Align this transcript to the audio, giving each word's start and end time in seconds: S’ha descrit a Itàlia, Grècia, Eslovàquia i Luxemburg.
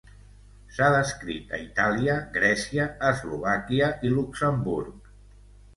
S’ha 0.77 0.87
descrit 0.95 1.53
a 1.57 1.59
Itàlia, 1.65 2.15
Grècia, 2.39 2.89
Eslovàquia 3.11 3.95
i 4.11 4.15
Luxemburg. 4.19 5.15